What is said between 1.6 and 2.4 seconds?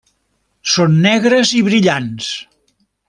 brillants.